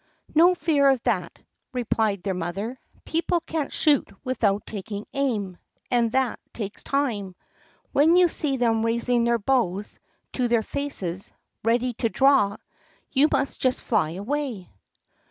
"No 0.33 0.55
fear 0.55 0.89
of 0.89 1.03
that!" 1.03 1.37
replied 1.73 2.23
their 2.23 2.33
mother. 2.33 2.79
"People 3.05 3.39
can't 3.41 3.71
shoot 3.71 4.09
without 4.23 4.65
taking 4.65 5.05
aim, 5.13 5.57
and 5.91 6.11
that 6.13 6.39
takes 6.53 6.81
time. 6.83 7.35
When 7.91 8.15
you 8.17 8.27
see 8.27 8.57
them 8.57 8.83
raising 8.83 9.25
their 9.25 9.37
bows 9.37 9.99
to 10.33 10.47
their 10.47 10.63
faces, 10.63 11.31
ready 11.63 11.93
to 12.01 12.09
draw, 12.09 12.57
you 13.11 13.29
must 13.31 13.61
just 13.61 13.83
fly 13.83 14.13
away!" 14.13 14.71